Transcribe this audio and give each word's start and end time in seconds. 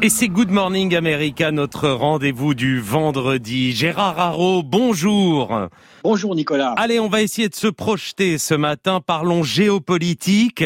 Et 0.00 0.10
c'est 0.10 0.28
Good 0.28 0.50
Morning 0.50 0.94
America, 0.94 1.50
notre 1.50 1.88
rendez-vous 1.88 2.54
du 2.54 2.80
vendredi. 2.80 3.72
Gérard 3.72 4.20
Haro, 4.20 4.62
bonjour. 4.62 5.52
Bonjour 6.04 6.36
Nicolas. 6.36 6.72
Allez, 6.76 7.00
on 7.00 7.08
va 7.08 7.20
essayer 7.20 7.48
de 7.48 7.54
se 7.56 7.66
projeter 7.66 8.38
ce 8.38 8.54
matin. 8.54 9.00
Parlons 9.04 9.42
géopolitique. 9.42 10.62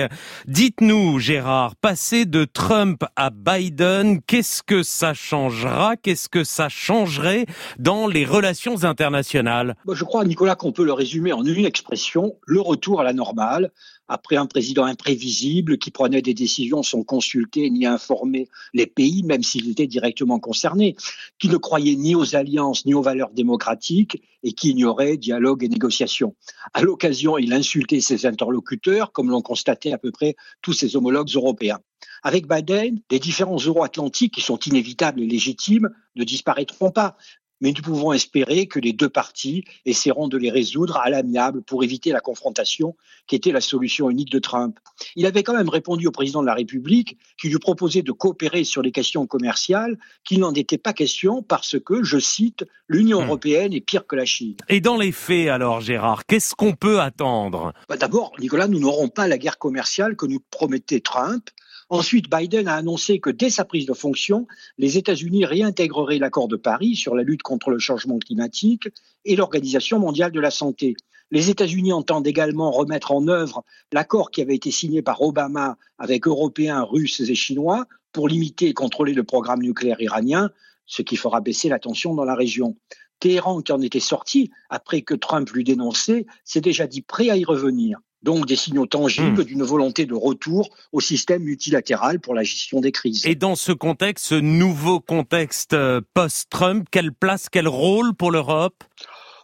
Dites-nous, 0.47 1.19
Gérard, 1.19 1.77
passer 1.77 2.27
de 2.27 2.45
Trump 2.45 3.05
à 3.17 3.31
Biden, 3.31 4.21
qu'est-ce 4.21 4.63
que 4.63 4.83
ça 4.83 5.15
changera 5.15 5.97
Qu'est-ce 5.97 6.29
que 6.29 6.45
ça 6.45 6.69
changerait 6.69 7.47
dans 7.79 8.09
les 8.09 8.27
relations 8.27 8.85
internationales? 8.85 9.77
Je 9.91 10.05
crois, 10.05 10.27
Nicolas, 10.27 10.57
qu'on 10.57 10.73
peut 10.73 10.85
le 10.85 10.93
résumer 10.93 11.33
en 11.33 11.43
une 11.43 11.65
expression, 11.65 12.37
le 12.45 12.61
retour 12.61 13.01
à 13.01 13.05
la 13.05 13.15
normale 13.15 13.71
après 14.13 14.37
un 14.37 14.47
président 14.47 14.85
imprévisible 14.85 15.79
qui 15.79 15.91
prenait 15.91 16.21
des 16.21 16.35
décisions 16.35 16.83
sans 16.83 17.03
consulter 17.03 17.71
ni 17.71 17.87
informer 17.87 18.49
les 18.75 18.87
pays, 18.87 19.22
même 19.23 19.43
s'ils 19.43 19.71
étaient 19.71 19.87
directement 19.87 20.39
concernés, 20.39 20.97
qui 21.39 21.49
ne 21.49 21.57
croyait 21.57 21.97
ni 21.97 22.15
aux 22.15 22.35
alliances 22.35 22.85
ni 22.85 22.95
aux 22.95 23.03
valeurs 23.03 23.31
démocratiques 23.31 24.23
et 24.43 24.53
qui 24.53 24.71
ignorait 24.71 25.17
dialogue 25.17 25.65
et 25.65 25.69
négociation. 25.69 26.35
À 26.75 26.83
l'occasion, 26.83 27.39
il 27.39 27.53
insultait 27.53 28.01
ses 28.01 28.27
interlocuteurs, 28.27 29.13
comme 29.13 29.31
l'ont 29.31 29.43
constaté 29.43 29.93
à 29.93 29.99
peu 29.99 30.11
près 30.11 30.37
tous 30.63 30.73
ses 30.73 30.97
homologues 30.97 31.31
européens. 31.35 31.79
Avec 32.23 32.49
Biden, 32.49 33.01
les 33.11 33.19
différences 33.19 33.67
euro-atlantiques, 33.67 34.35
qui 34.35 34.41
sont 34.41 34.59
inévitables 34.59 35.21
et 35.21 35.27
légitimes, 35.27 35.91
ne 36.17 36.25
disparaîtront 36.25 36.91
pas 36.91 37.17
mais 37.63 37.73
nous 37.73 37.83
pouvons 37.83 38.13
espérer 38.13 38.67
que 38.67 38.81
les 38.81 38.93
deux 38.93 39.09
parties 39.09 39.65
essaieront 39.87 40.29
de 40.29 40.37
les 40.37 40.51
résoudre 40.51 40.99
à 40.99 41.09
l'amiable 41.09 41.63
pour 41.63 41.85
éviter 41.85 42.11
la 42.11 42.21
confrontation 42.21 42.97
qui 43.27 43.37
était 43.37 43.53
la 43.53 43.61
solution 43.61 44.11
unique 44.11 44.31
de 44.31 44.41
Trump. 44.41 44.79
Il 45.17 45.25
avait 45.27 45.45
quand 45.45 45.55
même 45.55 45.69
répondu 45.69 46.09
au 46.09 46.11
président 46.11 46.43
de 46.43 46.47
la 46.47 46.55
République 46.55 47.17
qui 47.41 47.49
lui 47.49 47.59
proposait 47.59 48.03
de 48.03 48.13
coopérer 48.13 48.65
sur 48.65 48.83
les 48.83 48.91
questions 48.91 49.27
commerciales, 49.27 49.97
qu'il 50.25 50.41
n'en 50.41 50.53
était 50.53 50.77
pas 50.77 50.93
question 50.93 51.43
parce 51.43 51.79
que, 51.79 52.03
je 52.03 52.19
cite, 52.19 52.65
l'Union 52.89 53.21
hmm. 53.21 53.27
européenne 53.27 53.73
est 53.73 53.81
pire 53.81 54.07
que 54.07 54.17
la 54.17 54.25
Chine. 54.25 54.57
Et 54.69 54.81
dans 54.81 54.97
les 54.97 55.13
faits 55.13 55.49
alors, 55.49 55.81
Gérard, 55.81 56.27
qu'est-ce 56.27 56.55
qu'on 56.55 56.73
peut 56.73 57.01
attendre? 57.01 57.73
Bah, 57.89 57.97
D'abord, 57.97 58.33
Nicolas, 58.41 58.67
nous 58.67 58.81
n'aurons 58.81 59.09
pas 59.09 59.29
la 59.29 59.39
guerre 59.39 59.59
commerciale 59.59 60.17
que 60.17 60.27
nous 60.27 60.41
promettait 60.51 61.01
Trump. 61.01 61.49
Ensuite, 61.93 62.31
Biden 62.31 62.69
a 62.69 62.77
annoncé 62.77 63.21
que 63.21 63.29
dès 63.29 63.51
sa 63.51 63.67
prise 63.67 63.85
de 63.85 63.93
fonction, 63.93 64.47
les 64.79 64.97
États-Unis 64.97 65.45
réintégreraient 65.45 66.19
l'accord 66.19 66.49
de 66.49 66.57
Paris 66.57 66.97
sur 66.97 67.15
la 67.15 67.23
lutte 67.23 67.43
contre 67.43 67.69
le 67.69 67.79
changement 67.79 68.19
climatique 68.19 68.89
et 69.27 69.37
l'Organisation 69.37 69.99
mondiale 69.99 70.33
de 70.33 70.41
la 70.41 70.51
santé. 70.51 70.97
Les 71.31 71.51
États-Unis 71.51 71.93
entendent 71.93 72.27
également 72.27 72.71
remettre 72.71 73.13
en 73.13 73.29
œuvre 73.29 73.63
l'accord 73.93 74.31
qui 74.31 74.41
avait 74.41 74.55
été 74.55 74.71
signé 74.71 75.03
par 75.03 75.21
Obama 75.21 75.77
avec 75.99 76.27
Européens, 76.27 76.83
Russes 76.83 77.21
et 77.21 77.35
Chinois 77.35 77.85
pour 78.13 78.27
limiter 78.27 78.69
et 78.69 78.75
contrôler 78.75 79.13
le 79.13 79.25
programme 79.25 79.61
nucléaire 79.61 80.01
iranien, 80.01 80.49
ce 80.87 81.03
qui 81.03 81.17
fera 81.17 81.43
baisser 81.43 81.69
la 81.69 81.79
tension 81.79 82.15
dans 82.15 82.25
la 82.25 82.35
région. 82.35 82.75
Téhéran, 83.21 83.61
qui 83.61 83.71
en 83.71 83.83
était 83.83 84.01
sorti 84.01 84.51
après 84.71 85.03
que 85.03 85.13
Trump 85.13 85.51
l'eut 85.51 85.63
dénoncé, 85.63 86.25
s'est 86.43 86.63
déjà 86.63 86.87
dit 86.87 87.03
prêt 87.03 87.29
à 87.29 87.37
y 87.37 87.45
revenir 87.45 88.01
donc 88.23 88.47
des 88.47 88.57
signaux 88.57 88.87
tangibles 88.87 89.43
hmm. 89.43 89.45
d'une 89.45 89.63
volonté 89.63 90.07
de 90.07 90.15
retour 90.15 90.71
au 90.93 91.01
système 91.01 91.43
multilatéral 91.43 92.21
pour 92.21 92.35
la 92.35 92.43
gestion 92.43 92.81
des 92.81 92.93
crises. 92.93 93.27
Et 93.27 93.35
dans 93.35 93.57
ce 93.57 93.73
contexte, 93.73 94.27
ce 94.27 94.35
nouveau 94.35 95.01
contexte 95.01 95.75
euh, 95.75 96.01
post-Trump, 96.15 96.87
quelle 96.91 97.13
place, 97.13 97.49
quel 97.49 97.69
rôle 97.69 98.15
pour 98.15 98.31
l'Europe? 98.31 98.85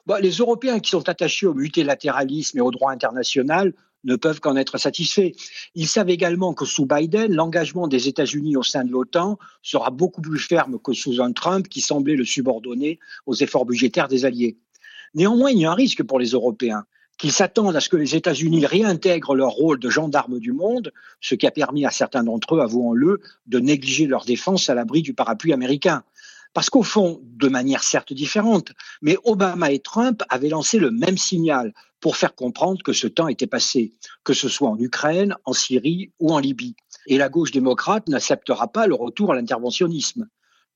Bah, 0.07 0.21
Les 0.21 0.31
Européens 0.31 0.81
qui 0.81 0.91
sont 0.91 1.09
attachés 1.09 1.47
au 1.47 1.55
multilatéralisme 1.55 2.59
et 2.59 2.61
au 2.61 2.71
droit 2.71 2.93
international 2.93 3.75
ne 4.05 4.17
peuvent 4.17 4.41
qu'en 4.41 4.57
être 4.57 4.79
satisfaits. 4.79 5.33
Ils 5.75 5.89
savent 5.89 6.11
également 6.11 6.55
que 6.55 6.65
sous 6.65 6.87
Biden, 6.87 7.35
l'engagement 7.35 7.89
des 7.89 8.09
États-Unis 8.09 8.57
au 8.57 8.63
sein 8.63 8.85
de 8.85 8.93
l'OTAN 8.93 9.39
sera 9.63 9.91
beaucoup 9.91 10.23
plus 10.23 10.39
ferme 10.39 10.79
que 10.79 10.93
sous 10.93 11.21
un 11.21 11.33
Trump 11.33 11.69
qui 11.69 11.81
semblait 11.81 12.17
le 12.17 12.25
subordonner 12.25 13.01
aux 13.27 13.35
efforts 13.35 13.67
budgétaires 13.67 14.09
des 14.09 14.25
alliés. 14.25 14.57
Néanmoins, 15.15 15.51
il 15.51 15.59
y 15.59 15.67
a 15.67 15.73
un 15.73 15.75
risque 15.75 16.03
pour 16.05 16.21
les 16.21 16.29
Européens 16.29 16.85
qu'ils 17.19 17.33
s'attendent 17.33 17.77
à 17.77 17.81
ce 17.81 17.89
que 17.89 17.97
les 17.97 18.15
États-Unis 18.15 18.65
réintègrent 18.65 19.35
leur 19.35 19.51
rôle 19.51 19.79
de 19.81 19.91
gendarme 19.91 20.39
du 20.39 20.53
monde, 20.53 20.93
ce 21.21 21.35
qui 21.35 21.47
a 21.47 21.51
permis 21.51 21.85
à 21.85 21.91
certains 21.91 22.23
d'entre 22.23 22.55
eux, 22.55 22.61
avouons-le, 22.61 23.21
de 23.47 23.59
négliger 23.59 24.07
leur 24.07 24.25
défense 24.25 24.71
à 24.71 24.75
l'abri 24.75 25.03
du 25.03 25.15
parapluie 25.15 25.53
américain. 25.53 26.05
Parce 26.55 26.71
qu'au 26.71 26.83
fond, 26.83 27.21
de 27.23 27.49
manière 27.49 27.83
certes 27.83 28.13
différente, 28.13 28.73
mais 29.03 29.17
Obama 29.25 29.71
et 29.71 29.81
Trump 29.81 30.23
avaient 30.29 30.49
lancé 30.49 30.79
le 30.79 30.91
même 30.91 31.19
signal 31.19 31.75
pour 32.01 32.17
faire 32.17 32.35
comprendre 32.35 32.83
que 32.83 32.93
ce 32.93 33.09
temps 33.09 33.29
était 33.29 33.49
passé, 33.49 33.93
que 34.25 34.33
ce 34.33 34.49
soit 34.49 34.69
en 34.69 34.79
Ukraine, 34.79 35.35
en 35.45 35.53
Syrie 35.53 36.13
ou 36.21 36.33
en 36.33 36.39
Libye. 36.39 36.77
Et 37.07 37.19
la 37.19 37.29
gauche 37.29 37.51
démocrate 37.51 38.09
n'acceptera 38.09 38.69
pas 38.69 38.87
le 38.87 38.95
retour 38.95 39.33
à 39.33 39.35
l'interventionnisme. 39.35 40.29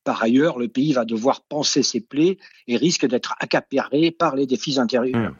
Par 0.05 0.23
ailleurs, 0.23 0.59
le 0.59 0.67
pays 0.67 0.93
va 0.93 1.05
devoir 1.05 1.43
penser 1.43 1.85
ses 1.85 2.01
plaies 2.01 2.39
et 2.67 2.77
risque 2.77 3.07
d'être 3.07 3.35
accaparé 3.39 4.11
par 4.11 4.35
les 4.35 4.47
défis 4.47 4.81
intérieurs. 4.81 5.31
Mmh. 5.31 5.37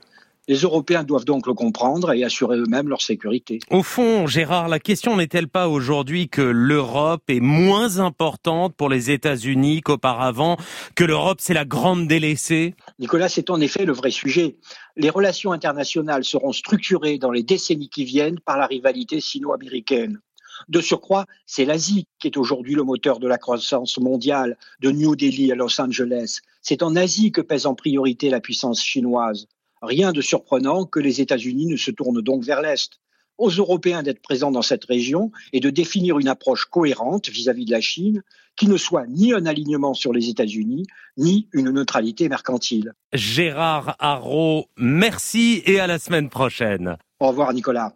Les 0.49 0.57
Européens 0.57 1.05
doivent 1.05 1.25
donc 1.25 1.47
le 1.47 1.55
comprendre 1.55 2.13
et 2.13 2.25
assurer 2.25 2.57
eux-mêmes 2.57 2.89
leur 2.89 3.01
sécurité. 3.01 3.61
Au 3.71 3.85
fond, 3.85 4.27
Gérard, 4.27 4.67
la 4.67 4.81
question 4.81 5.17
n'est-elle 5.17 5.47
pas 5.47 5.69
aujourd'hui 5.69 6.29
que 6.29 6.43
l'Europe 6.43 7.23
est 7.29 7.39
moins 7.39 8.01
importante 8.01 8.75
pour 8.75 8.89
les 8.89 9.13
États-Unis 9.13 9.83
qu'auparavant, 9.83 10.57
que 10.97 11.05
l'Europe 11.05 11.39
c'est 11.41 11.55
la 11.55 11.65
grande 11.65 12.09
délaissée? 12.09 12.75
Nicolas, 12.99 13.29
c'est 13.29 13.51
en 13.51 13.61
effet 13.61 13.85
le 13.85 13.93
vrai 13.93 14.11
sujet. 14.11 14.57
Les 14.97 15.11
relations 15.11 15.53
internationales 15.53 16.25
seront 16.25 16.53
structurées 16.53 17.19
dans 17.19 17.31
les 17.31 17.45
décennies 17.45 17.89
qui 17.89 18.05
viennent 18.05 18.41
par 18.41 18.59
la 18.59 18.67
rivalité 18.67 19.21
sino-américaine. 19.21 20.21
De 20.69 20.81
surcroît, 20.81 21.27
c'est 21.47 21.65
l'Asie 21.65 22.07
qui 22.19 22.27
est 22.27 22.37
aujourd'hui 22.37 22.75
le 22.75 22.83
moteur 22.83 23.21
de 23.21 23.29
la 23.29 23.39
croissance 23.39 23.99
mondiale, 23.99 24.57
de 24.81 24.91
New 24.91 25.15
Delhi 25.15 25.53
à 25.53 25.55
Los 25.55 25.81
Angeles. 25.81 26.41
C'est 26.63 26.83
en 26.83 26.97
Asie 26.97 27.31
que 27.31 27.41
pèse 27.41 27.67
en 27.67 27.77
priorité 27.77 28.29
la 28.29 28.41
puissance 28.41 28.83
chinoise. 28.83 29.47
Rien 29.83 30.13
de 30.13 30.21
surprenant 30.21 30.85
que 30.85 31.01
les 31.01 31.21
États-Unis 31.21 31.67
ne 31.67 31.77
se 31.77 31.91
tournent 31.91 32.23
donc 32.23 32.45
vers 32.45 32.63
l'Est. 32.63 33.01
Aux 33.37 33.51
Européens 33.51 34.05
d'être 34.05 34.23
présents 34.23 34.53
dans 34.53 34.63
cette 34.63 34.85
région 34.85 35.33
et 35.53 35.59
de 35.59 35.71
définir 35.71 36.21
une 36.21 36.29
approche 36.29 36.67
cohérente 36.67 37.29
vis-à-vis 37.29 37.65
de 37.65 37.73
la 37.73 37.81
Chine 37.81 38.23
qui 38.55 38.69
ne 38.69 38.77
soit 38.77 39.07
ni 39.09 39.33
un 39.33 39.45
alignement 39.45 39.95
sur 39.95 40.13
les 40.13 40.29
États-Unis, 40.29 40.87
ni 41.17 41.49
une 41.53 41.71
neutralité 41.71 42.29
mercantile. 42.29 42.93
Gérard 43.13 43.97
Haro, 43.99 44.67
merci 44.77 45.63
et 45.67 45.81
à 45.81 45.89
la 45.89 45.99
semaine 45.99 46.29
prochaine. 46.29 46.97
Au 47.19 47.29
revoir 47.29 47.53
Nicolas. 47.53 47.91